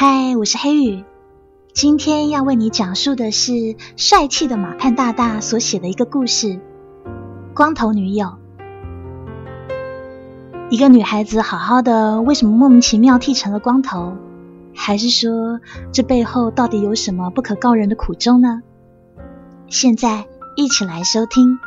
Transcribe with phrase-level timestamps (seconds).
[0.00, 1.04] 嗨，我是黑羽，
[1.72, 6.46] 今天要为你讲述的是帅气的马盼大大所写的一个故事
[7.52, 8.28] 《光头女友》。
[10.70, 14.16] 一个女孩子好好的，为什么莫名其妙剃成了光头？
[14.72, 15.58] 还是说
[15.90, 18.62] 这背后到底有什么不可告人的苦衷呢？
[19.66, 21.58] 现在一起来收听。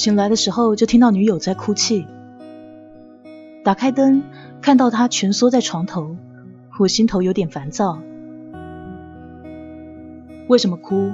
[0.00, 2.06] 醒来的时候就听到女友在哭泣，
[3.62, 4.22] 打开灯
[4.62, 6.16] 看到她蜷缩在床头，
[6.78, 8.00] 我心头有点烦躁。
[10.48, 11.12] 为什么哭？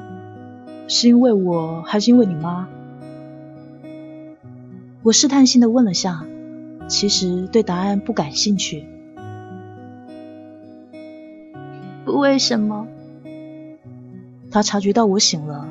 [0.86, 2.68] 是因为我还是因为你妈？
[5.02, 6.24] 我试探性的问了下，
[6.86, 8.84] 其实对答案不感兴趣。
[12.04, 12.86] 为什么？
[14.52, 15.68] 他察觉到我醒了，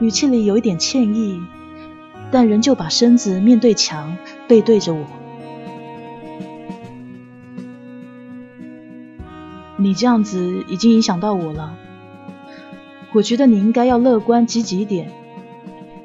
[0.00, 1.40] 语气里有一点歉意。
[2.32, 4.16] 但仍旧把身子面对墙，
[4.48, 5.04] 背对着我。
[9.76, 11.76] 你这样子已经影响到我了。
[13.12, 15.12] 我觉得你应该要乐观积极一点。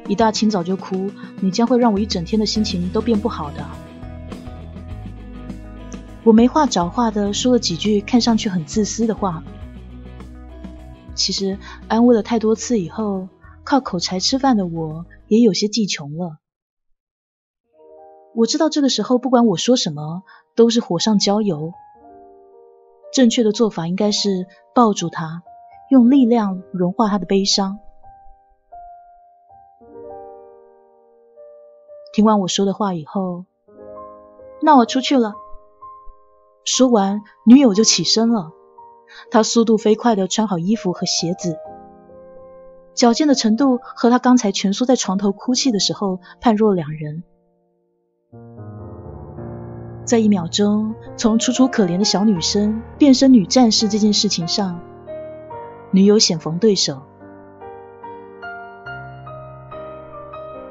[0.09, 3.66] 一大清早就哭，你将会让我一整天的心情都变不好的。
[6.23, 9.44] 我没话找话的说了几句看上去很自私的话。
[11.16, 13.30] 其实安慰了太多次以后，
[13.70, 15.06] 靠口才吃饭的我。
[15.28, 16.38] 也有些记穷了。
[18.34, 20.23] 我知道这个时候不管我说什么
[20.56, 21.73] 都是火上浇油。
[23.12, 25.44] 正确的做法应该是抱住他，
[25.90, 27.80] 用力量融化他的悲伤。
[32.14, 33.44] 听完我说的话以后，
[34.62, 35.36] 那我出去了。
[36.64, 38.54] 说完，女友就起身了。
[39.30, 41.58] 她速度飞快的穿好衣服和鞋子。
[42.98, 47.24] 矫健的程度和他刚才蜷缩在床头哭泣的时候判若两人。
[50.04, 54.80] 在一秒钟从楚楚可怜的小女生变身女战士这件事情上，
[55.92, 57.04] 女友险逢对手。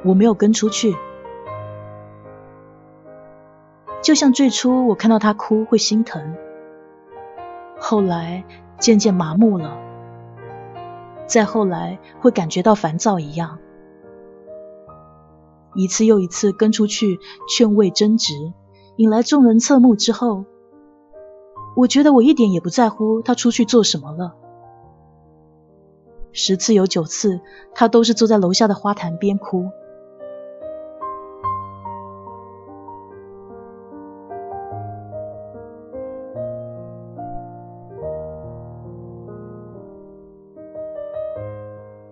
[0.05, 0.97] 我没有跟出去，
[4.03, 6.35] 就像最初我看到她哭会心疼，
[7.79, 8.43] 后来
[8.81, 9.86] 渐渐麻木了。
[11.27, 13.59] 再后来会感觉到烦躁一样，
[15.75, 18.53] 一次又一次跟出去劝慰争执，
[18.97, 20.45] 引来众人侧目之后，
[21.77, 24.35] 我觉得我一点也不在乎他出去做什么了。
[26.33, 27.41] 十次有九次，
[27.75, 29.71] 他都是坐在楼下的花坛边哭。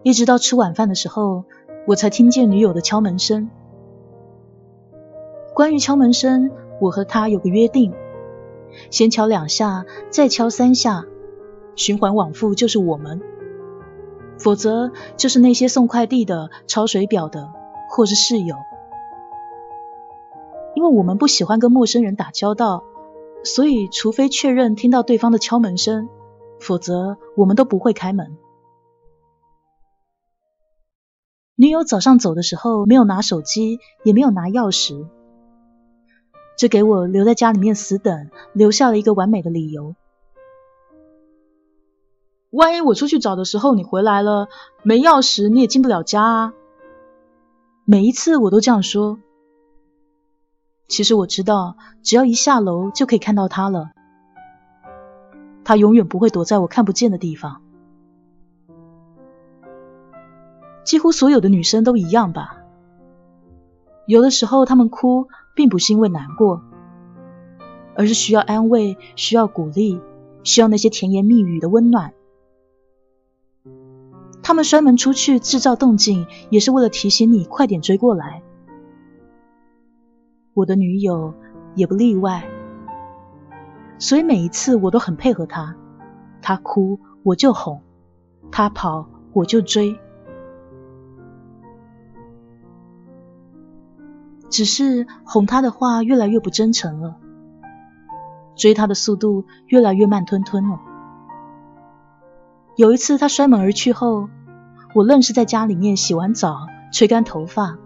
[0.04, 1.44] 一直到吃晚饭的时候，
[1.86, 3.48] 我才听见女友的敲门声。
[5.54, 7.94] 关于敲门声，我和她有个约定：
[8.90, 11.06] 先敲两下，再敲三下，
[11.74, 13.20] 循环往复就是我们；
[14.36, 17.50] 否则就是那些送快递的、抄水表的，
[17.88, 18.56] 或是室友。
[20.74, 22.84] 因为我们不喜欢跟陌生人打交道，
[23.42, 26.10] 所以除非确认听到对方的敲门声，
[26.60, 28.36] 否则我们都不会开门。
[31.56, 35.06] 女友早上走的时候没有拿手机，也没有拿钥匙，
[36.58, 39.94] 这给我留在家里面死等留下了一个完美的理由。
[42.50, 44.48] 万一我出去找的时候你回来了，
[44.82, 46.54] 没钥匙你也进不了家啊！
[47.84, 49.18] 每一次我都这样说。
[50.88, 53.90] 其实我知道，只要一下楼就可以看到他了，
[55.64, 57.63] 他永远不会躲在我看不见的地方。
[60.84, 62.58] 几乎所有的女生都一样吧。
[64.06, 66.62] 有的时候，她们哭并不是因为难过，
[67.96, 70.00] 而是需要安慰，需要鼓励，
[70.42, 72.12] 需要那些甜言蜜语的温暖。
[74.42, 78.42] 她们摔门出去制造动静，也是为了提醒你快点追过来。
[80.52, 81.32] 我的女友
[81.74, 82.46] 也不例外，
[83.98, 85.74] 所以每一次我都很配合她。
[86.42, 87.80] 她哭我就哄，
[88.52, 89.98] 她跑我就追。
[94.54, 97.16] 只是哄他的话越来越不真诚了，
[98.54, 100.78] 追他的速度越来越慢吞吞了。
[102.76, 104.28] 有一次他摔门而去后，
[104.94, 107.76] 我愣是在家里面洗完澡、吹干头发，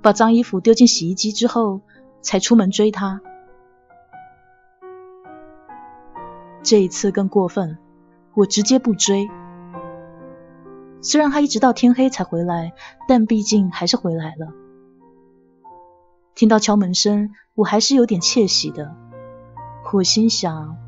[0.00, 1.82] 把脏衣服丢进洗衣机之后，
[2.22, 3.20] 才出门追他。
[6.62, 7.76] 这一次更过分，
[8.32, 9.28] 我直接不追。
[11.02, 12.72] 虽然他一直到天黑才回来，
[13.06, 14.50] 但毕竟还是回来了。
[16.40, 18.96] 听到敲门声，我还是有点窃喜的。
[19.92, 20.78] 我心想，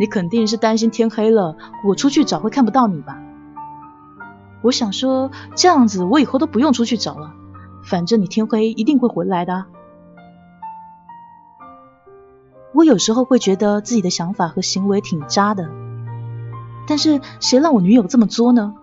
[0.00, 1.56] 你肯定是担心天黑了，
[1.86, 3.16] 我出去找会看不到你吧？
[4.60, 7.32] 我想说，这样子我以后都不用出去找了，
[7.84, 9.66] 反正你天黑一定会回来的。
[12.74, 15.70] 我有时候会觉得自己的想法和行为挺渣的，
[16.88, 18.74] 但是谁让我女友这么作呢？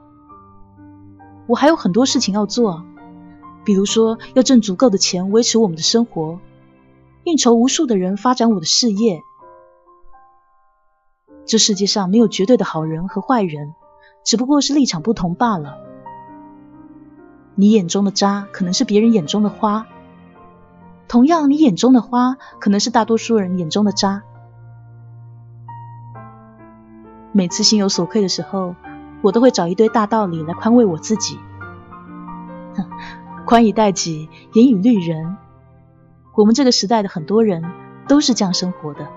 [1.45, 2.85] 我还有很多事情要做，
[3.69, 6.39] 比如说要挣足够的钱维持我们的生活，
[7.23, 9.21] 应酬无数的人发展我的事业。
[11.45, 13.75] 这世界上没有绝对的好人和坏人，
[14.25, 15.77] 只不过是立场不同罢了。
[17.53, 19.85] 你眼中的渣，可能是别人眼中的花。
[21.07, 24.23] 同样，你眼中的花可能是大多数人眼中的渣。
[27.31, 28.73] 每次心有所愧的时候，
[29.21, 31.37] 我都会找一堆大道理来宽慰我自己。
[33.49, 35.35] 宽以待己，严以律人。
[36.35, 37.63] 我们这个时代的很多人
[38.07, 39.07] 都是这样生活的。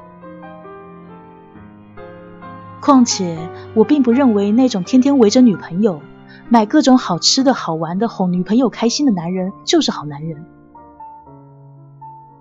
[2.80, 3.36] 况且，
[3.74, 6.00] 我并不认为那种天天围着女朋友、
[6.48, 10.46] 买各种好吃的好玩的哄女朋友开心的男人就是好男人。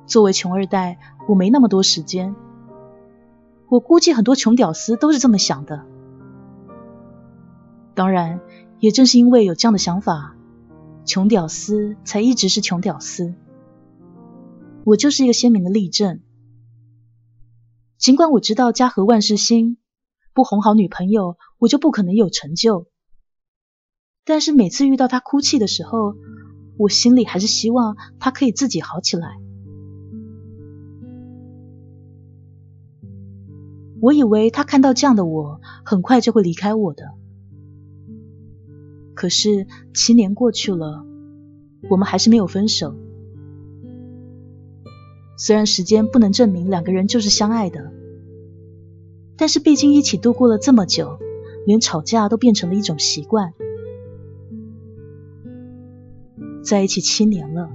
[0.06, 0.98] 作为穷二代，
[1.28, 2.34] 我没那么多时间。
[3.68, 5.82] 我估计很多穷屌丝都是这么想的。
[7.94, 8.40] 当然，
[8.80, 10.36] 也正是因为有这样的想法，
[11.06, 13.34] 穷屌丝才一直是穷屌丝。
[14.84, 16.22] 我就是一个鲜明的例证。
[17.98, 19.78] 尽管我知道家和万事兴，
[20.34, 22.88] 不哄好女朋友，我就不可能有成就。
[24.24, 26.16] 但是每次遇到她哭泣的时候，
[26.78, 29.38] 我心里还是希望她可以自己好起来。
[34.02, 37.14] 我以为他看到这样的我，很快就会离开我的。
[39.22, 41.06] 可是七年过去了，
[41.92, 42.96] 我们还是没有分手。
[45.38, 47.92] 虽然时间不能证明两个人就是相爱的，
[49.38, 51.20] 但是毕竟一起度过了这么久，
[51.68, 53.54] 连吵架都变成了一种习惯。
[56.64, 57.70] 在一起七年了，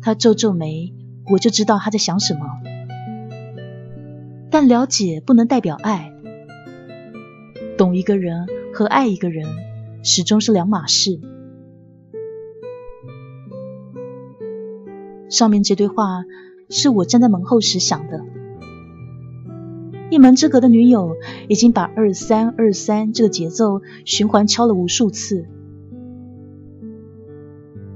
[0.00, 0.94] 他皱皱眉，
[1.32, 2.46] 我就知道他在想什么。
[4.52, 6.12] 但了解不能代表爱，
[7.76, 9.65] 懂一个人和爱一个人
[10.06, 11.18] 始终是两码事。
[15.28, 16.22] 上面这堆话
[16.70, 18.24] 是我站在门后时想的。
[20.08, 21.16] 一门之隔的女友
[21.48, 25.48] 已经把二三二三这个节奏循环敲了无数次。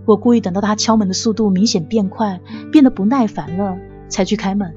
[0.04, 2.40] 我故意等到他敲门的速度明显变快，
[2.72, 3.78] 变得不耐烦了，
[4.08, 4.74] 才去开门。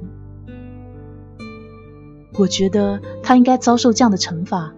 [2.38, 4.76] 我觉得他应该遭受这样的惩罚，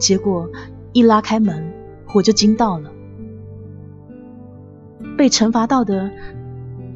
[0.00, 0.50] 结果
[0.92, 1.72] 一拉开门，
[2.14, 2.90] 我就惊到了。
[5.16, 6.10] 被惩罚到的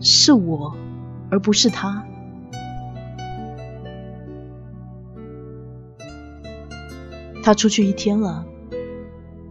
[0.00, 0.74] 是我，
[1.30, 2.04] 而不是他。
[7.42, 8.46] 他出去一天了，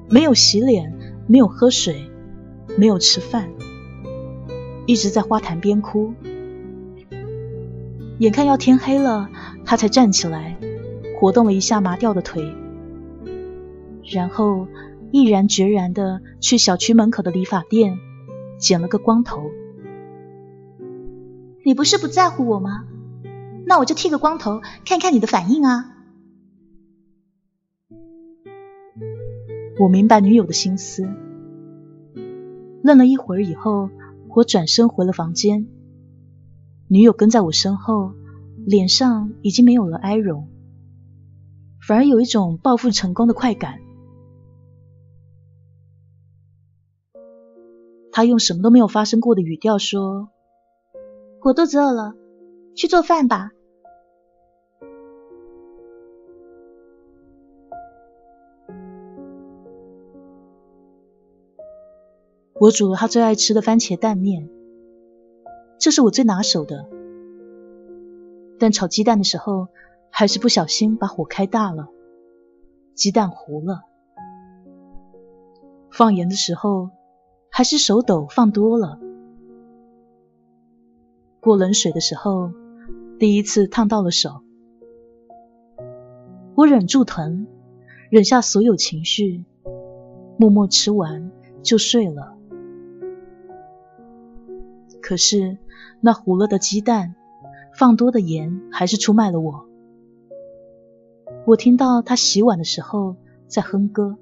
[0.09, 0.91] 没有洗脸，
[1.27, 2.09] 没有喝水，
[2.75, 3.49] 没有吃饭，
[4.87, 6.11] 一直在花坛边哭。
[8.17, 9.29] 眼看要天黑了，
[9.63, 10.57] 他才站起来，
[11.19, 12.51] 活动了一下麻掉的腿，
[14.05, 14.67] 然后
[15.11, 17.97] 毅然决然的去小区门口的理发店
[18.57, 19.49] 剪了个光头。
[21.65, 22.85] 你不是不在乎我吗？
[23.65, 25.89] 那我就剃个光头，看看你的反应啊！
[29.79, 31.07] 我明白女友的心思，
[32.83, 33.89] 愣了一会儿以后，
[34.35, 35.67] 我转身回了房间。
[36.89, 38.13] 女友跟在我身后，
[38.65, 40.49] 脸上已经没有了哀容，
[41.81, 43.79] 反而有一种报复成功的快感。
[48.15, 50.29] 他用什么都没有发生过的语调说
[51.41, 52.13] ：“我肚子饿了，
[52.75, 53.49] 去做饭吧。”
[62.53, 64.47] 我煮了他最爱吃的番茄蛋面。
[65.79, 66.87] 这是我最拿手的，
[68.59, 69.69] 但炒鸡蛋的时候
[70.11, 71.87] 还是不小心把火开大了，
[72.93, 73.81] 鸡蛋糊了。
[75.89, 76.91] 放盐的时候
[77.55, 78.99] 还是手抖放多了。
[81.39, 82.51] 过冷水的时候
[83.19, 84.41] 第一次烫到了手，
[86.55, 87.45] 我忍住疼，
[88.09, 89.45] 忍下所有情绪，
[90.37, 91.31] 默默吃完
[91.61, 92.35] 就睡了。
[95.01, 95.59] 可是。
[96.05, 97.15] 那糊了的鸡蛋，
[97.77, 99.65] 放多的盐还是出卖了我。
[101.45, 103.15] 我听到他洗碗的时候
[103.47, 104.17] 在哼歌，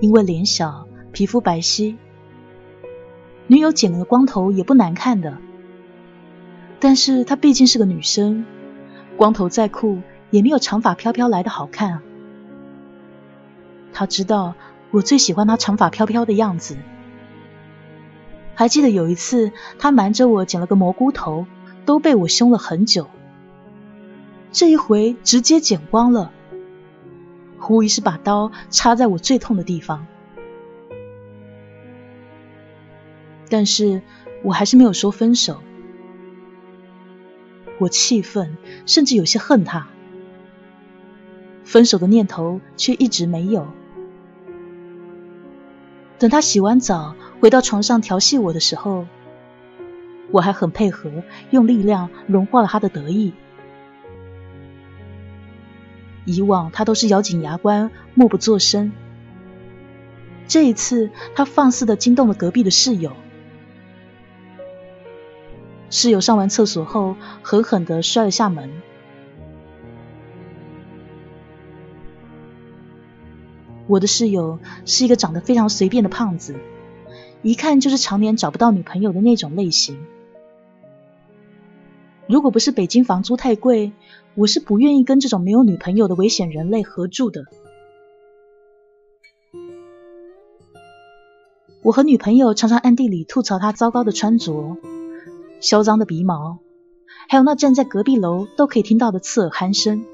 [0.00, 1.96] 因为脸小，皮肤白皙，
[3.46, 5.38] 女友剪了个光头也不难看的。
[6.80, 8.44] 但是她毕竟是个女生，
[9.16, 10.00] 光头再酷
[10.30, 12.02] 也没有长发飘飘来的好看啊。
[13.92, 14.54] 他知道
[14.90, 16.76] 我最喜欢她长发飘飘的样子。
[18.54, 21.46] 还记得有一次，他瞒着我剪了个蘑菇头。
[21.84, 23.08] 都被我凶了很久，
[24.52, 26.32] 这一回直接剪光了，
[27.68, 30.06] 无疑是把刀插在我最痛的地方。
[33.50, 34.02] 但是
[34.42, 35.62] 我还是没有说分手，
[37.78, 38.56] 我气愤，
[38.86, 39.88] 甚至有些恨他，
[41.64, 43.66] 分手的念头却一直没有。
[46.18, 49.06] 等他洗完澡回到床上调戏我的时候。
[50.30, 51.10] 我还很配合，
[51.48, 53.32] 用力量融化了他的得意。
[56.28, 58.92] 以往他都是咬紧牙关，默不作声。
[60.46, 63.12] 这一次，他放肆的惊动了隔壁的室友。
[65.88, 68.70] 室友上完厕所后，狠狠的摔了下门。
[73.86, 76.56] 我的室友是一个长得非常随便的胖子，
[77.40, 79.98] 一看就是常年找不到女朋友的那种类型。
[82.28, 83.92] 如果不是北京房租太贵，
[84.34, 87.44] 我是不愿意跟这种没有女朋友的危险人类合住的。
[91.82, 94.76] 我和女朋友常常暗地里吐槽他糟糕的穿着、
[95.60, 96.58] 嚣张的鼻毛，
[97.30, 100.04] 还有那站在隔壁楼都可以听到的刺耳鼾声。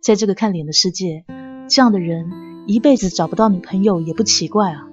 [0.00, 1.24] 在这个看脸的世界，
[1.68, 4.88] 这样的人一辈子找不到女朋友也不奇怪啊。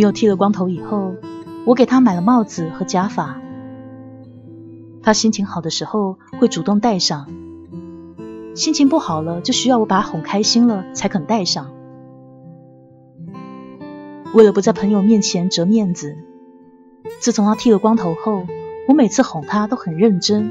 [0.00, 1.12] 女友剃了光头以后，
[1.66, 3.38] 我给她买了帽子和假发。
[5.02, 7.28] 她心情好的时候会主动戴上，
[8.54, 11.70] 心情不好了就需要我把她哄开心了才肯戴上。
[14.32, 16.16] 为了不在朋友面前折面子，
[17.20, 18.46] 自从她剃了光头后，
[18.88, 20.50] 我每次哄她都很认真，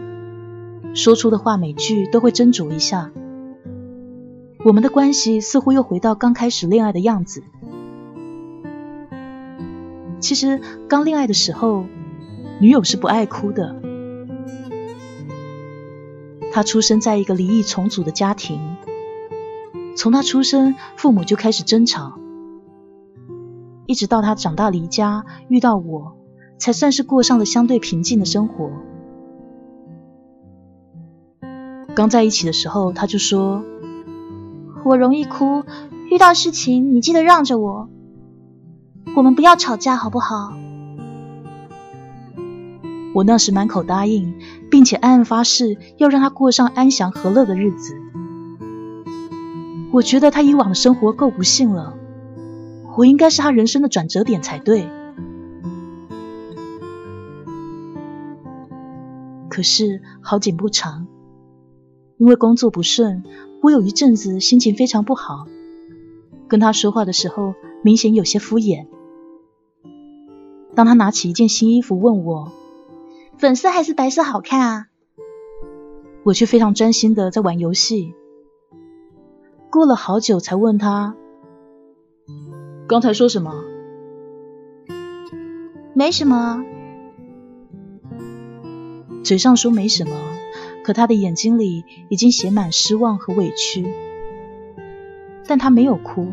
[0.94, 3.10] 说出的话每句都会斟酌一下。
[4.64, 7.42] 我们的关系似乎又回到刚开始恋爱的样子。
[10.20, 11.86] 其实刚恋爱的时候，
[12.60, 13.82] 女友是不爱哭的。
[16.52, 18.60] 她出生在一个离异重组的家庭，
[19.96, 22.20] 从她出生，父母就开始争吵，
[23.86, 26.18] 一直到她长大离家，遇到我，
[26.58, 28.72] 才算是过上了相对平静的生活。
[31.96, 33.64] 刚在一起的时候，他就说
[34.86, 35.64] ：“我容易哭，
[36.10, 37.90] 遇到事情你记得让着我。”
[39.20, 40.54] 我们不要吵架，好不好？
[43.14, 44.40] 我那时满口答应，
[44.72, 47.98] 并且暗暗发誓要让他过上安详和乐的日子。
[49.92, 51.98] 我觉得他以往的生活够不幸了，
[52.96, 54.88] 我应该是他人生的转折点才对。
[59.50, 61.08] 可是好景不长，
[62.18, 63.26] 因为工作不顺，
[63.62, 65.46] 我有一阵子心情非常不好，
[66.48, 68.88] 跟他说话的时候明显有些敷衍。
[70.80, 72.54] 当他拿起一件新衣服问我，
[73.38, 74.88] 粉色还是白色好看啊？
[76.24, 78.14] 我却非常专心的在玩游戏。
[79.70, 81.18] 过了好久才问他，
[82.88, 83.62] 刚才说什么？
[85.94, 86.64] 没什么。
[89.22, 90.16] 嘴上说没什么，
[90.86, 93.94] 可他的眼睛里已经写满失望和委屈。
[95.46, 96.30] 但他没有哭。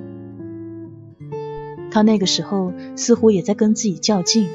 [1.97, 4.51] 他那个时候似乎也在跟自己较劲，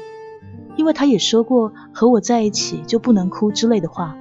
[0.76, 4.16] 因为他也说过和我在一起就不能哭之类的话。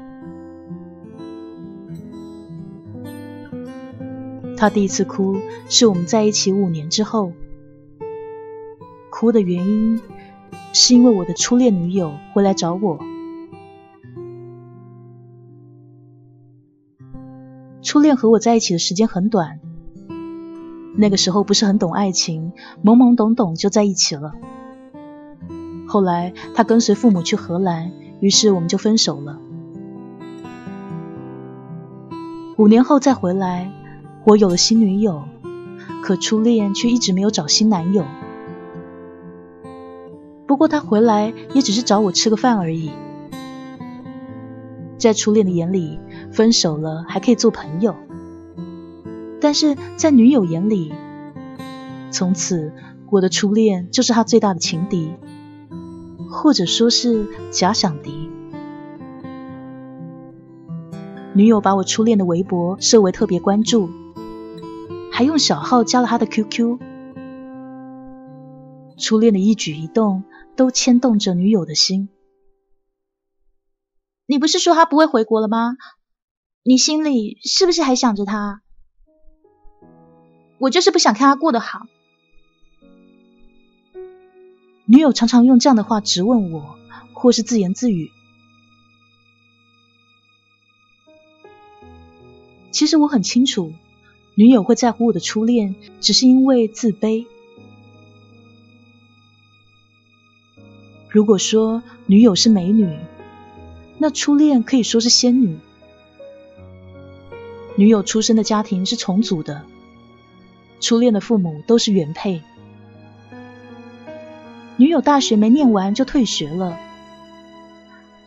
[4.57, 5.37] 他第一次哭
[5.69, 7.31] 是我们在一起五年之后，
[9.11, 10.01] 哭的原因
[10.73, 12.97] 是因为我的初恋女友回来找我。
[17.83, 19.59] 初恋和我在一起的时间很短。
[20.95, 22.51] 那个时候不是很懂爱情，
[22.83, 24.33] 懵懵懂懂就在一起了。
[25.87, 29.39] 后来他跟随父母去荷兰，于是我们就分手了。
[32.57, 33.71] 五年后再回来，
[34.25, 35.23] 我有了新女友，
[36.03, 38.05] 可初恋却一直没有找新男友。
[40.45, 42.91] 不过他回来也只是找我吃个饭而已。
[44.97, 45.99] 在初恋的眼里，
[46.31, 47.93] 分手了还可以做朋友；
[49.41, 50.93] 但是在女友眼里，
[52.11, 52.71] 从此
[53.09, 55.11] 我的初恋就是他最大的情敌，
[56.29, 58.29] 或者说是假想敌。
[61.33, 63.89] 女友把我初恋的微博设为特别关注，
[65.11, 66.77] 还用小号加了他的 QQ。
[68.97, 70.23] 初恋的一举一动
[70.55, 72.09] 都牵动着女友的心。
[74.27, 75.77] 你不是说他不会回国了吗？
[76.63, 78.61] 你心里是不是还想着他？
[80.61, 81.87] 我就是不想看他过得好。
[84.85, 86.77] 女友常常用这样的话质问我，
[87.13, 88.11] 或是自言自语。
[92.69, 93.73] 其实我很清楚，
[94.35, 97.25] 女友会在乎我的初恋，只是因为自卑。
[101.09, 102.99] 如果说女友是美女，
[103.97, 105.57] 那初恋可以说是仙女。
[107.75, 109.65] 女友出生的家庭是重组的，
[110.81, 112.41] 初恋的父母都是原配。
[114.75, 116.77] 女友大学没念完就退学了，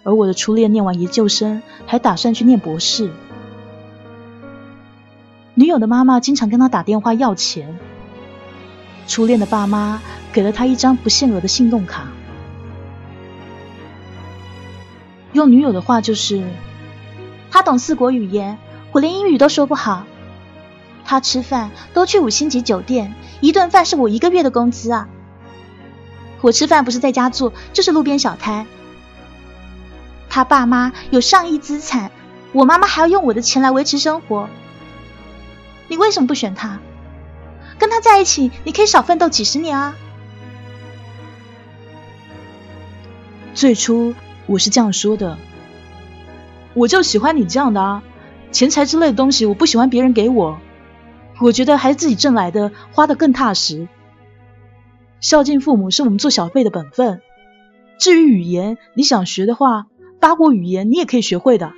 [0.04, 3.10] 而我的初恋念完研究生还打算去念博士。
[5.54, 7.76] 女友的妈妈经常跟他打电话要钱，
[9.08, 10.00] 初恋的爸妈
[10.32, 12.06] 给了他一张不限额的信用卡。
[15.32, 16.44] 用女友的话就是，
[17.50, 18.58] 他懂四国语言，
[18.92, 20.04] 我连英语都说不好。
[21.04, 25.08] 他吃饭都去五星级酒店，一顿饭是我一个月的工资啊。
[26.40, 28.66] 我吃饭不是在家做，就是路边小摊。
[30.28, 32.10] 他爸妈有上亿资产，
[32.52, 34.48] 我妈妈还要用我的钱来维持生活。
[35.88, 36.80] 你为什么不选他？
[37.78, 39.94] 跟他在一起，你可以少奋斗几十年啊。
[43.54, 44.14] 最初。
[44.46, 45.38] 我是这样说的，
[46.74, 48.02] 我就喜欢你这样的啊，
[48.52, 50.58] 钱财之类的东西我不喜欢别人给我，
[51.40, 53.88] 我觉得还是自己挣来的花的更踏实。
[55.20, 57.20] 孝敬父母是我们做小辈的本分。
[57.98, 59.86] 至于语言，你想学的话，
[60.20, 61.72] 八国语言你也可以学会的。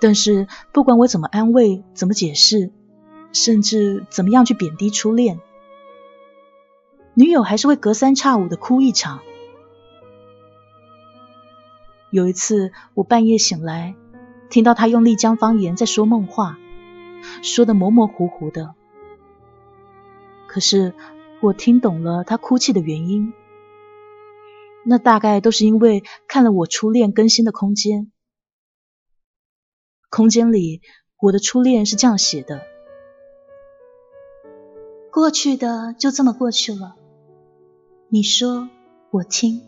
[0.00, 2.70] 但是不管我怎么安慰、怎么解释，
[3.32, 5.40] 甚至怎么样去贬低初恋，
[7.14, 9.20] 女友还是会隔三差五的哭一场。
[12.10, 13.94] 有一次，我半夜醒来，
[14.50, 16.58] 听到他用丽江方言在说梦话，
[17.42, 18.74] 说的模模糊糊的。
[20.46, 20.94] 可是
[21.40, 23.32] 我听懂了他哭泣的原因，
[24.84, 28.10] 那大概都是因为看了我初恋更新的空间。
[30.08, 30.80] 空间里，
[31.18, 32.62] 我的初恋是这样写的：
[35.10, 36.94] 过去的就这么过去了，
[38.08, 38.68] 你说，
[39.10, 39.62] 我听。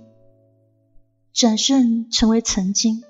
[1.35, 3.05] 转瞬成为曾经，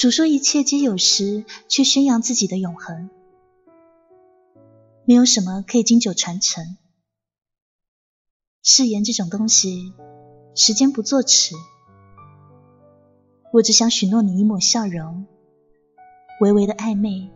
[0.00, 3.10] 主说一切皆有时，却宣扬自己的永恒。
[5.04, 6.78] 没有什么可以经久传承。
[8.62, 9.92] 誓言这种东西，
[10.54, 11.54] 时间不作迟。
[13.52, 15.26] 我只想许诺你一抹笑容，
[16.40, 17.30] 微微的暧昧，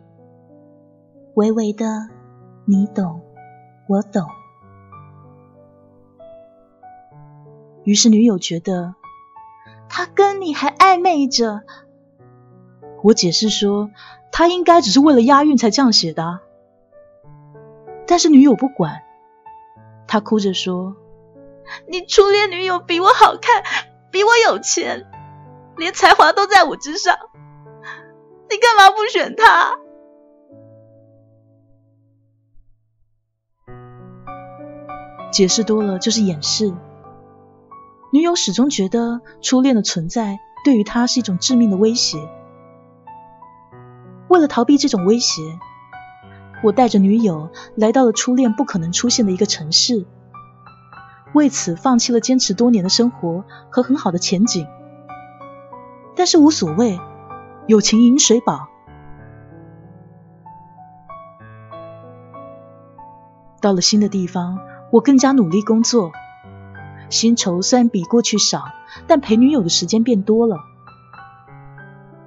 [1.34, 2.08] 微微的
[2.64, 3.20] 你懂，
[3.90, 4.26] 我懂。
[7.84, 8.94] 于是女友觉得
[9.86, 11.62] 他跟你还暧昧着，
[13.04, 13.90] 我解释说
[14.32, 16.40] 他应该只是为了押韵才这样写的，
[18.06, 19.02] 但是女友不管，
[20.06, 20.96] 她哭着说
[21.86, 23.62] ：“你初恋女友比我好看，
[24.10, 25.04] 比我有钱，
[25.76, 27.14] 连才华都在我之上，
[28.48, 29.78] 你干嘛不选他？”
[35.30, 36.72] 解释多了就是掩饰。
[38.14, 42.16] 女友始终觉得初恋的存在对于她是一种致命的威胁。
[44.34, 45.42] 为了逃避这种威胁，
[46.64, 50.06] 我带着女友来到了初恋不可能出现的一个城市，
[51.32, 54.66] 为此放弃了坚持多年的生活和很好的前景。
[56.16, 56.98] 但是无所谓，
[57.68, 58.66] 友情饮水饱。
[63.60, 64.58] 到了新的地方，
[64.90, 66.10] 我更加努力工作。
[67.08, 68.64] 薪酬虽然比过去少，
[69.06, 70.56] 但陪女友的时间变多了。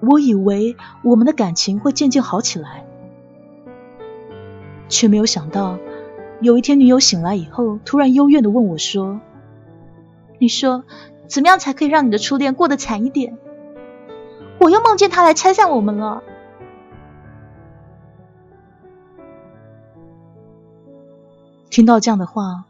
[0.08, 2.86] 我以为我们的感情会渐渐好起来，
[4.88, 5.78] 却没有想到，
[6.40, 9.20] 有一天女友醒来以后，突然幽怨的问我说
[10.40, 10.86] ：“你说
[11.28, 13.38] 怎么样才可以让你的初恋过得惨一点？
[14.60, 16.24] 我又梦见他来拆散我们了。”
[21.70, 22.64] 听到这样的话，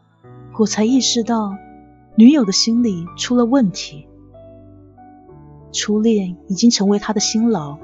[0.58, 1.56] 我才意识到
[2.16, 4.07] 女友的心里出了问题。
[5.72, 7.78] 初恋已经成为他的辛劳，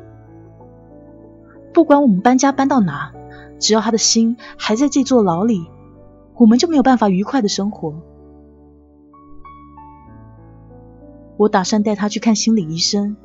[1.73, 3.13] 不管我们搬家搬到哪，
[3.59, 5.67] 只要他的心还在这座牢里，
[6.35, 7.95] 我们就没有办法愉快的生活。
[11.37, 13.17] 我打算带他去看心理医生，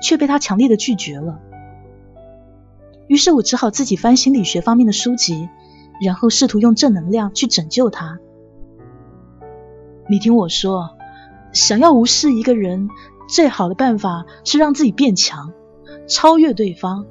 [0.00, 1.40] 却被他强烈的拒绝了。
[3.08, 5.48] 于是我只好自己翻心理学方面的书籍，
[6.00, 8.18] 然后试图用正能量去拯救他。
[10.08, 10.96] 你听我说，
[11.52, 12.88] 想要无视一个人。
[13.28, 15.52] 最好的办法是让自己变强，
[16.08, 17.06] 超越对方。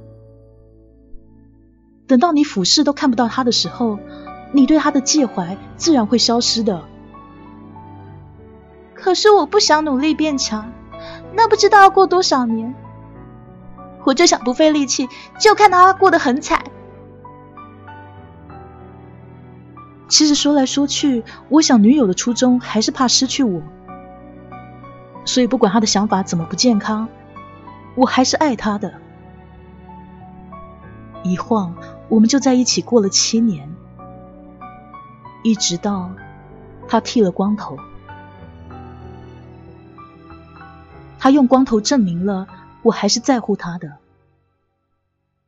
[2.08, 3.98] 等到你俯视都看不到他的时候，
[4.52, 6.84] 你对他的介怀自然会消失的。
[8.94, 10.72] 可是我不想努力变强，
[11.34, 12.76] 那不知道要过多少年。
[14.04, 15.08] 我就想不费力气，
[15.40, 16.64] 就看他过得很惨。
[20.08, 23.62] 其实说来说去，我想女友的初衷还是怕失去我。
[25.24, 27.08] 所以，不管他的想法怎么不健康，
[27.96, 28.94] 我还是爱他的。
[31.24, 31.76] 一晃，
[32.10, 33.70] 我们就在一起过了七年，
[35.44, 36.12] 一直到
[36.88, 37.78] 他剃了光头。
[41.20, 42.48] 他用光头证明了
[42.82, 43.98] 我还是在乎他的，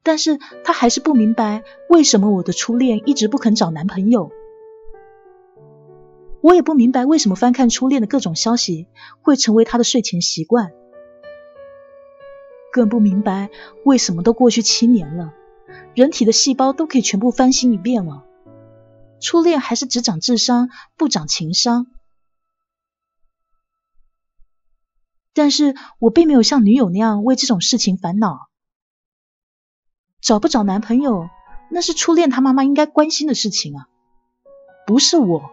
[0.03, 4.31] 但是他还是不明白为什么我的初恋一直不肯找男朋友。
[6.43, 8.89] 我也不明白为什么翻看初恋的各种消息
[9.21, 10.73] 会成为他的睡前习惯，
[12.73, 13.49] 更不明白
[13.86, 15.34] 为什么都过去七年了，
[15.95, 18.25] 人体的细胞都可以全部翻新一遍了，
[19.21, 21.88] 初恋还是只长智商不长情商。
[25.34, 28.49] 但是我并没有像女友那样为这种事情烦恼，
[30.19, 31.29] 找不找男朋友
[31.71, 33.88] 那是初恋他妈妈应该关心的事情啊，
[34.86, 35.52] 不是我。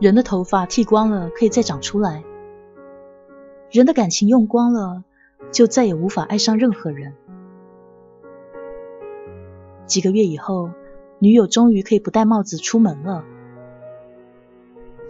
[0.00, 2.22] 人的头发剃光了，可以再长出来；
[3.70, 5.04] 人的感情用光了，
[5.52, 7.12] 就再也无法爱上任何人。
[9.84, 10.70] 几个月以后，
[11.18, 13.24] 女友终于可以不戴帽子出门了。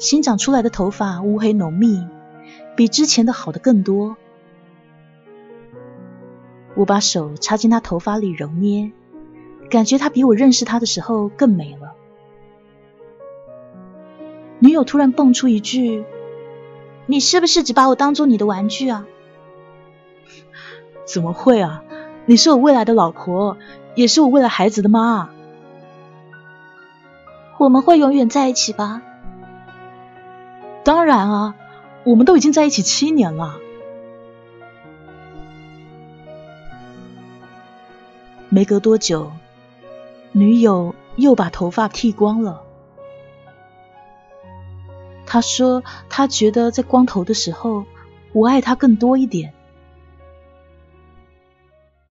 [0.01, 2.05] 新长出来的头发乌黑浓密，
[2.77, 4.17] 比之前的好的更多。
[6.75, 8.91] 我把手插进她头发里揉捏，
[9.71, 11.95] 感觉她比我认识她的时候更美了。
[14.61, 16.05] 女友突然蹦出一句
[17.07, 19.07] ：“你是不是只把我当做你的玩具啊
[21.05, 21.83] ？”“怎么会啊？
[22.27, 23.57] 你是我未来的老婆，
[23.95, 25.31] 也是我未来孩子的妈。
[27.59, 29.03] 我们会永远在一起吧
[30.85, 31.55] ？”“当然啊，
[32.05, 33.57] 我们都已经在一起七年了。”
[38.51, 39.33] 没隔多久，
[40.33, 42.63] 女友又把头发剃光了。
[45.33, 47.85] 他说：“他觉得在光头的时候，
[48.33, 49.55] 我爱他更多一点。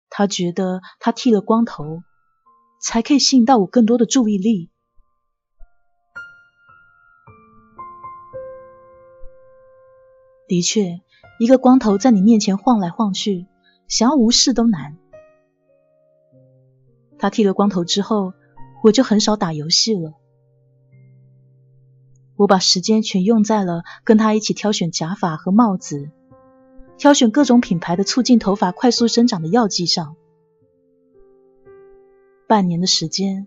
[0.10, 2.02] 他觉得他剃了光头，
[2.82, 4.70] 才可以吸引到我更多的注意力。
[10.48, 11.02] 的确，
[11.42, 13.48] 一个光头在你面前晃来晃去，
[13.90, 14.98] 想要无视都难。
[17.18, 18.32] 他剃了光头之后，
[18.82, 20.14] 我就很少打游戏了。”
[22.40, 26.10] 我把时间全用在了跟他一起挑选假发和帽子，
[26.98, 30.16] 挑选各种品牌的促进头发快速生长的药剂上。
[32.48, 33.46] 半年的时间，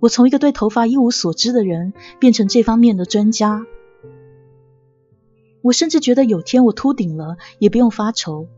[0.00, 3.66] 我从一个对头发一无所知的人变成这方面的专家。
[5.60, 8.48] 我甚至觉得有天我秃顶了也不用发愁，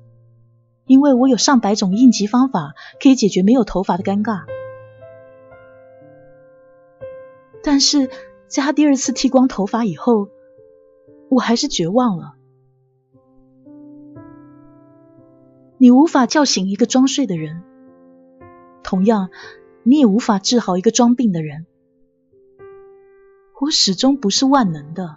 [0.87, 4.45] 因为我有上百种应急方法可以解决没有头发的尴尬。
[7.65, 8.09] 但是。
[8.53, 10.29] 在他第二次剃光头发以后，
[11.31, 12.35] 我还是绝望了。
[15.79, 17.63] 你无法叫醒一个装睡的人，
[18.83, 19.31] 同样，
[19.85, 21.65] 你也无法治好一个装病的人。
[23.59, 25.17] 我始终不是万能的。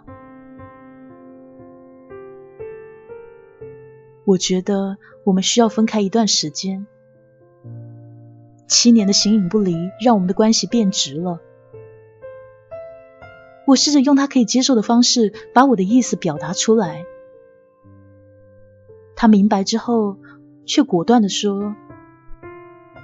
[4.24, 6.86] 我觉得我们需要分开一段时间。
[8.66, 11.42] 七年的形影不离，让我们的关系变直了。
[13.66, 17.04] 我试着用他可以接受的方式把我的意思表达出来，
[19.16, 20.16] 他明白之后，
[20.64, 21.74] 却果断的说：“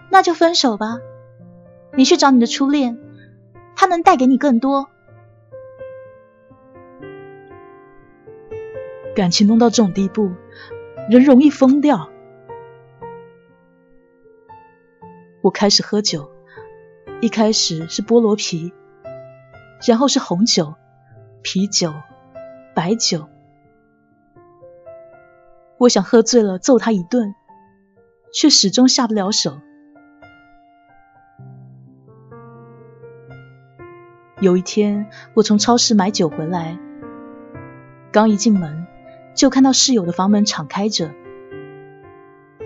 [0.09, 0.98] 那就分手吧，
[1.96, 2.98] 你去找你的初恋，
[3.75, 4.87] 他能带给你更多。”
[9.16, 10.31] 感情弄到这种地步，
[11.11, 12.09] 人容易疯掉。
[15.42, 16.31] 我开始喝酒，
[17.20, 18.72] 一开始是菠萝啤，
[19.87, 20.75] 然后是红酒、
[21.42, 21.92] 啤酒、
[22.75, 23.29] 白酒。
[25.79, 27.35] 我想喝醉了揍他一顿，
[28.33, 29.59] 却始终下不了手。
[34.40, 36.79] 有一天，我从超市买酒回来，
[38.12, 38.87] 刚一进门，
[39.35, 41.11] 就看到室友的房门敞开着，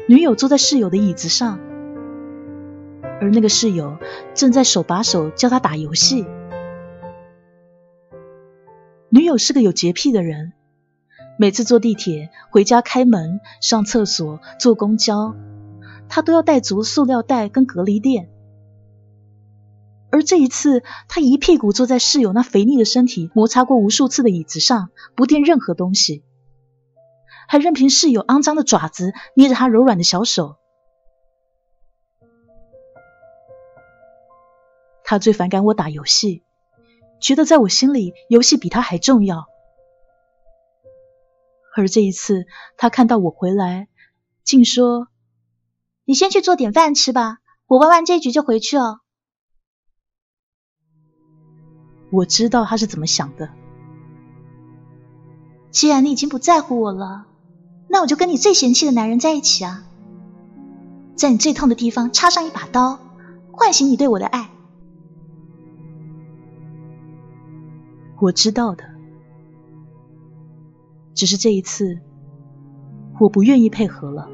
[0.08, 1.58] 女友坐在室友的椅子上，
[3.20, 3.98] 而那个室友
[4.34, 6.26] 正在手把手教他打游戏。
[9.16, 10.52] 女友是个有洁癖的人。
[11.38, 15.34] 每次坐地铁回家、开门、上厕所、坐公交，
[16.06, 18.28] 她都要带足塑料袋跟隔离垫。
[20.10, 26.22] 而这一次，他一屁股坐在室友那肥腻的身体摩擦过无数次的椅子上，不垫任何东西，
[27.48, 30.56] 还任凭室友肮脏的爪子捏着他柔软的小手。
[35.04, 36.42] 他最反感我打游戏，
[37.20, 39.46] 觉得在我心里，游戏比他还重要。
[41.76, 43.88] 而这一次，他看到我回来，
[44.44, 45.08] 竟说
[46.06, 49.00] ：“你先去做点饭吃吧，我玩完这局就回去哦。”
[52.10, 53.50] 我知道他是怎么想的。
[55.70, 57.26] 既然你已经不在乎我了，
[57.88, 59.84] 那我就跟你最嫌弃的男人在一起啊，
[61.14, 62.98] 在你最痛的地方插上一把刀，
[63.52, 64.50] 唤醒你对我的爱。
[68.20, 68.84] 我知道的。
[71.14, 71.98] 只是这一次，
[73.20, 74.28] 我不愿意配合了。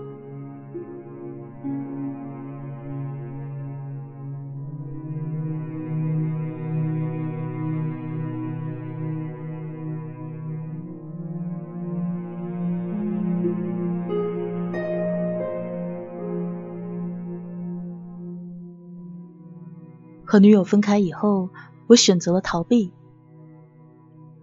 [20.25, 21.51] 和女友分开以后，
[21.89, 22.93] 我选择了逃避。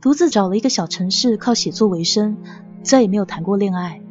[0.02, 2.38] 独自找了一个小城市，靠写作为生，
[2.84, 4.02] 再也没有谈过恋爱。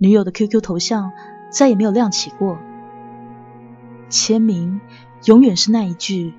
[0.00, 1.12] 女友的 QQ 头像
[1.50, 2.58] 再也没有亮起过，
[4.08, 4.80] 签名
[5.24, 6.34] 永远是那一句：“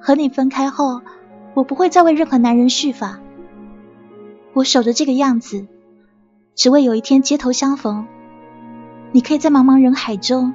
[0.00, 1.02] 和你分开后，
[1.52, 3.20] 我不会再为任何男人续发。
[4.54, 5.66] 我守着这个样子，
[6.54, 8.06] 只为有一天街头相逢，
[9.12, 10.54] 你可以在茫茫人海中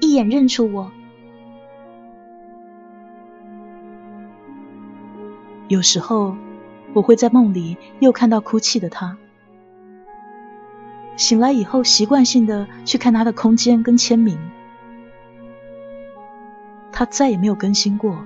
[0.00, 0.92] 一眼认出我。”
[5.68, 6.36] 有时候，
[6.92, 9.16] 我会在梦里又看到哭泣的他。
[11.16, 14.38] 醒来以后，习惯性的去看他的空间跟签名，
[16.92, 18.24] 他再也没有更新过。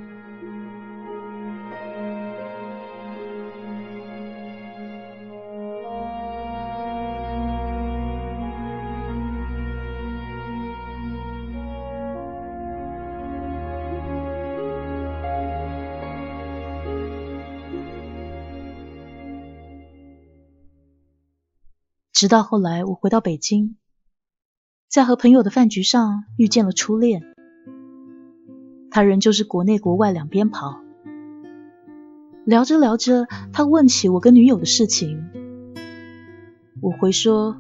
[22.19, 23.77] 直到后来，我回到北京，
[24.89, 27.23] 在和朋友的饭局上遇见了初恋。
[28.91, 30.81] 他仍旧是国内国外两边跑。
[32.45, 35.29] 聊着聊着，他问起我跟女友的事情，
[36.81, 37.57] 我回说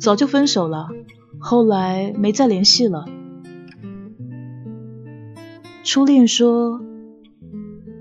[0.00, 0.88] 早就分手了，
[1.38, 3.04] 后来没再联系了。
[5.84, 6.80] 初恋说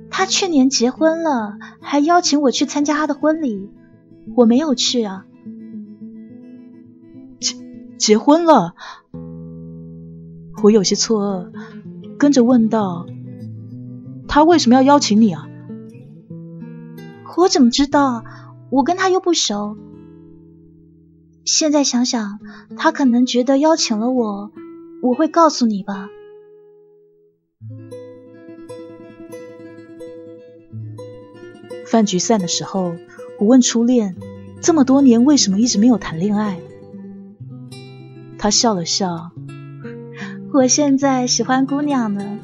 [0.09, 3.69] 他去年结婚了，还邀请我去参加他的婚礼。
[4.33, 5.25] 我没有去啊，
[7.39, 7.55] 结
[7.97, 8.75] 结婚了，
[10.63, 11.51] 我有些错愕，
[12.17, 13.05] 跟着问道
[14.27, 15.47] ：“他为什么要邀请你啊？”
[17.37, 18.23] 我怎么知道？
[18.71, 19.77] 我跟他又不熟。
[21.43, 22.39] 现在想想，
[22.77, 24.51] 他可能觉得邀请了我，
[25.01, 26.09] 我会告诉你吧。
[31.85, 32.95] 饭局散的时候。
[33.37, 34.15] 我问初恋，
[34.61, 36.59] 这么多年为什么一直没有谈恋爱？
[38.37, 39.31] 他笑了笑，
[40.53, 42.39] 我现在喜欢姑娘呢。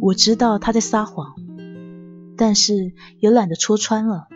[0.00, 1.34] 我知道他在撒谎，
[2.36, 4.28] 但是也懒得戳穿了。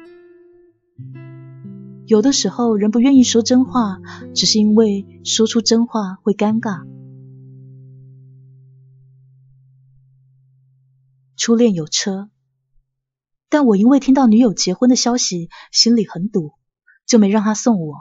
[2.07, 4.01] 有的时候人不愿意说真话，
[4.35, 6.85] 只是因为说出真话会尴尬。
[11.37, 12.31] 初恋有车。
[13.51, 16.53] 但我因为听到女友结婚的消息，心里很堵，
[17.05, 17.97] 就没让她送我，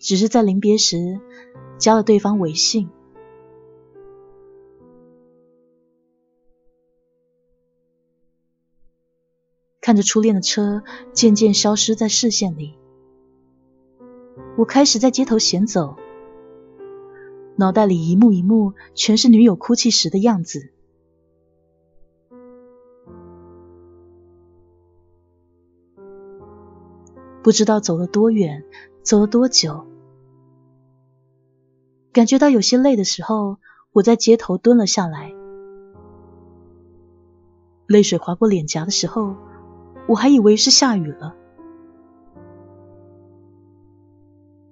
[0.00, 1.20] 只是在临别时
[1.78, 2.90] 加了对方微信。
[9.80, 12.74] 看着初恋的车渐渐消失在视线里。
[14.58, 15.96] 我开始在街头闲走，
[17.56, 20.72] 脑袋里一幕一幕全是女友哭泣时的样子。
[27.42, 28.64] 不知道走了多远，
[29.02, 29.86] 走了多久，
[32.12, 33.58] 感觉到有些累的时候，
[33.92, 35.32] 我在街头蹲了下来。
[37.86, 39.34] 泪水划过脸颊的时候，
[40.06, 41.34] 我还以为是下雨了。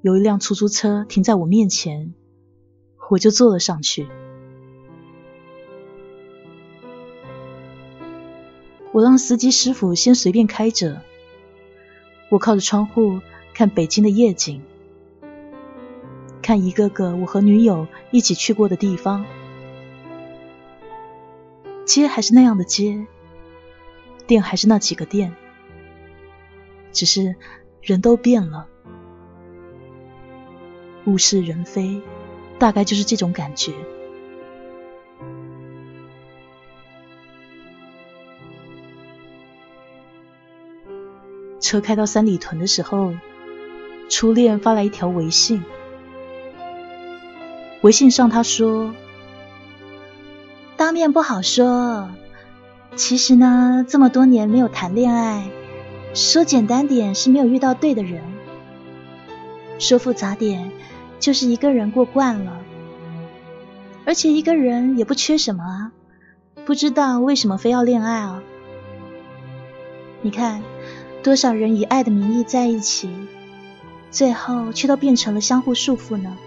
[0.03, 2.15] 有一辆出租车停在我面前，
[3.11, 4.07] 我就坐了上去。
[8.93, 11.01] 我让司机师傅先随便开着。
[12.29, 13.21] 我靠着窗户
[13.55, 14.63] 看北京的夜景，
[16.43, 19.25] 看一个个我和女友一起去过的地方。
[21.85, 23.07] 街还是那样的街，
[24.27, 25.35] 店还是那几个店，
[26.93, 27.37] 只是
[27.81, 28.67] 人都变了。
[31.07, 32.03] 物是人非，
[32.59, 33.73] 大概就是这种感觉。
[41.67, 43.13] 车开到三里屯的时候，
[44.09, 45.65] 初恋发来一条微信。
[47.81, 48.95] 微信上他说
[50.79, 52.09] ：“当面不好说，
[52.95, 55.51] 其实呢，这么多年没有谈恋爱，
[56.15, 58.23] 说简单点是没有遇到对的人，
[59.81, 60.71] 说复杂点
[61.19, 62.61] 就是一个人过惯了，
[64.05, 65.91] 而且一个人也不缺什么啊，
[66.65, 68.41] 不知道为什么非要恋爱啊？
[70.23, 70.63] 你看。”
[71.27, 73.11] 多少人以爱的名义在一起，
[74.13, 76.39] 最后却都变成了相互束缚呢？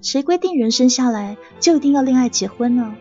[0.00, 2.94] 谁规定人生下来就一定要恋爱结婚呢？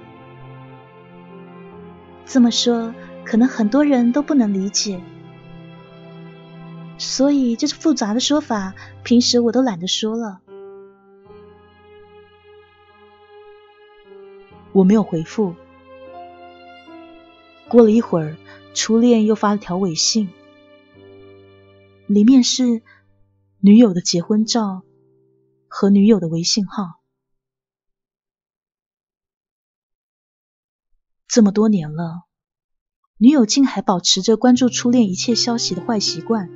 [2.26, 5.00] 这么说，可能很多人都不能理解，
[6.98, 10.40] 所以这是复杂的说法，平时我都懒得说了。
[14.72, 15.54] 我没有回复，
[17.68, 18.36] 过了一会儿。
[18.74, 20.30] 初恋又发了条微信，
[22.08, 22.82] 里面是
[23.60, 24.84] 女友的结婚照
[25.68, 27.02] 和女友的微信号。
[31.28, 32.24] 这么多年了，
[33.18, 36.50] 女友竟还保持着关注初恋一切消息的坏习惯，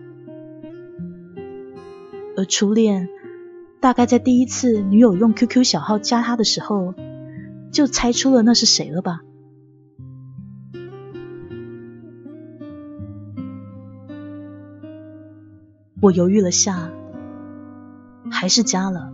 [2.37, 3.09] 而初恋
[3.81, 6.95] 大概在第一次女友用 QQ 小号加他的时候，
[7.71, 9.21] 就猜出了那是谁了吧。
[16.03, 16.89] 我犹豫了下，
[18.29, 19.13] 还是加了。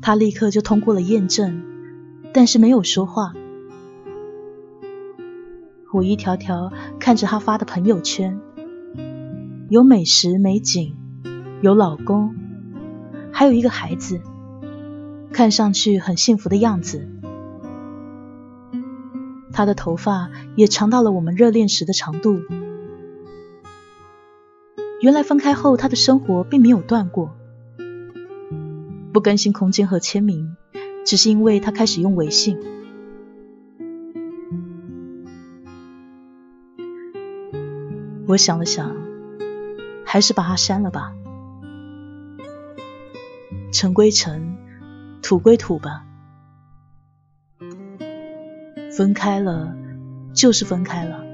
[0.00, 1.64] 他立刻就通过了验证，
[2.32, 3.32] 但是没有说话。
[5.92, 8.38] 我一条条看着他发的朋友圈，
[9.68, 10.94] 有美食美景，
[11.60, 12.36] 有老公，
[13.32, 14.20] 还有一个孩子，
[15.32, 17.08] 看上去很幸福的样子。
[19.52, 22.42] 他的头发也长到了我们热恋时的长度。
[25.00, 27.36] 原来分开后，他的生活并没有断过。
[29.12, 30.56] 不更新空间和签名，
[31.06, 32.58] 只是因为他开始用微信。
[38.26, 38.96] 我想了想，
[40.04, 41.14] 还是把他删了吧。
[43.72, 44.56] 尘归尘，
[45.22, 46.04] 土归土吧。
[48.90, 49.76] 分开了，
[50.34, 51.27] 就是分开了。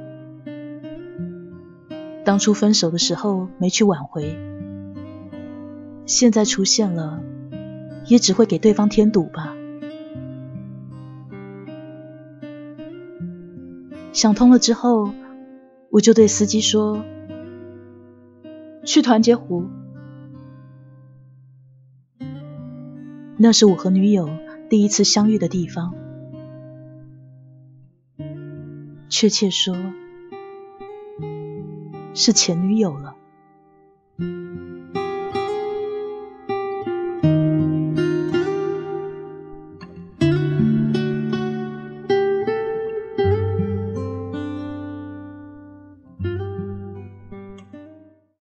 [2.25, 4.39] 当初分手的时候没去挽回，
[6.07, 7.21] 现在出现了，
[8.07, 9.55] 也只会给对方添堵吧。
[14.15, 15.13] 想通了之后，
[15.91, 17.05] 我就对司机说
[18.87, 19.67] ：“去团结湖。”
[23.37, 24.31] 那是我和女友
[24.71, 25.95] 第一次相遇的地方，
[29.11, 29.77] 确切说。
[32.15, 33.17] 是前女友了。